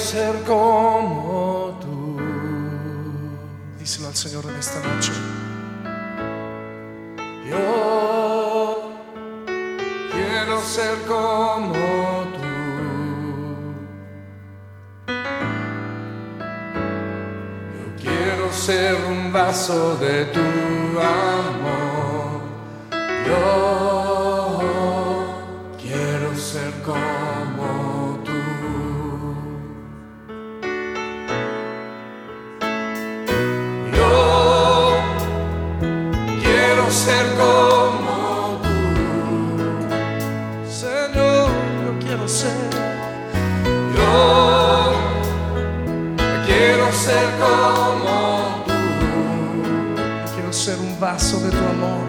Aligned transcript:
ser 0.00 0.34
como 0.46 1.78
tú. 1.80 2.16
Díselo 3.78 4.08
al 4.08 4.16
Señor 4.16 4.44
en 4.48 4.56
esta 4.56 4.80
noche. 4.80 5.12
Yo 7.48 8.92
quiero 10.12 10.60
ser 10.62 10.94
como 11.06 11.72
tú. 12.36 12.50
Yo 17.76 17.86
quiero 18.00 18.52
ser 18.52 18.94
un 19.08 19.32
vaso 19.32 19.96
de 19.96 20.24
tu 20.26 20.40
amor. 21.00 22.40
Yo 23.26 23.99
ser 36.90 37.24
como 37.36 38.60
tú. 38.62 38.68
Señor, 40.68 41.50
yo 41.84 41.92
quiero 42.00 42.26
ser. 42.26 42.70
Yo 43.96 44.92
quiero 46.46 46.92
ser 46.92 47.28
como 47.38 48.64
tú. 48.66 48.72
Quiero 50.34 50.52
ser 50.52 50.78
un 50.80 50.98
vaso 50.98 51.38
de 51.40 51.50
tu 51.50 51.58
amor. 51.58 52.06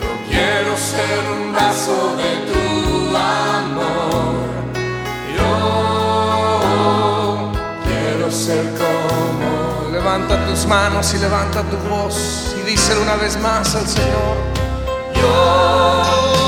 Yo 0.00 0.10
quiero 0.30 0.76
ser 0.76 1.20
un 1.30 1.52
vaso 1.52 2.16
de 2.16 2.30
tu 2.50 3.16
amor. 3.16 4.34
Yo 5.36 5.52
quiero 7.84 8.30
ser 8.30 8.64
como. 8.78 9.90
Levanta 9.92 10.46
tus 10.46 10.66
manos 10.66 11.14
y 11.14 11.18
levanta 11.18 11.62
tu 11.64 11.76
voz 11.88 12.49
díselo 12.70 13.02
una 13.02 13.16
vez 13.16 13.36
más 13.38 13.74
al 13.74 13.84
Señor. 13.84 14.36
Yo 15.16 16.39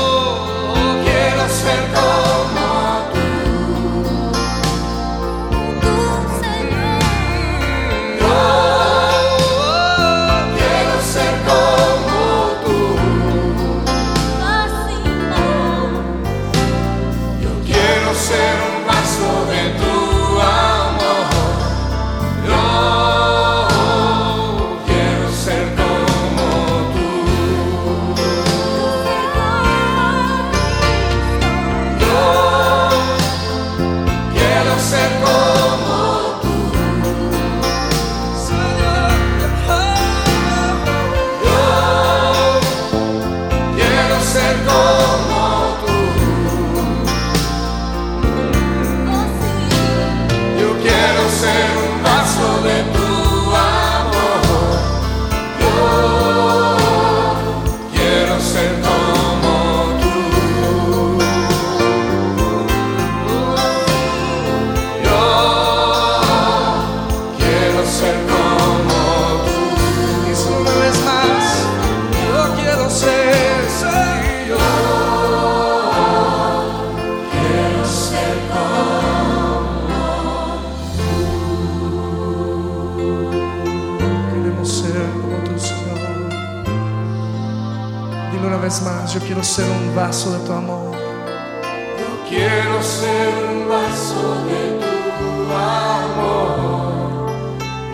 vez 88.73 88.81
más, 88.81 89.13
yo 89.13 89.19
quiero 89.19 89.43
ser 89.43 89.69
un 89.69 89.95
vaso 89.95 90.31
de 90.37 90.45
tu 90.47 90.53
amor. 90.53 90.95
Yo 90.95 92.27
quiero 92.27 92.81
ser 92.81 93.29
un 93.51 93.69
vaso 93.69 94.35
de 94.45 94.79
tu 94.79 95.51
amor. 95.53 97.29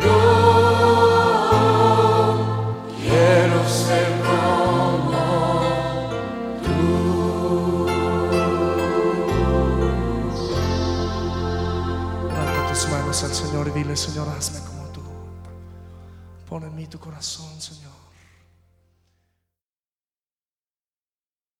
Yo 0.01 0.19
quiero 3.01 3.67
ser 3.67 4.07
como 4.21 5.19
tú. 6.63 7.87
Levanta 12.29 12.61
tus 12.69 12.87
manos 12.89 13.23
al 13.23 13.33
Señor 13.33 13.67
y 13.67 13.71
dile, 13.71 13.97
Señor, 13.97 14.29
hazme 14.29 14.59
como 14.61 14.83
tú. 14.93 15.01
Pon 16.47 16.63
en 16.63 16.73
mí 16.73 16.87
tu 16.87 16.99
corazón, 16.99 17.59
Señor. 17.59 18.08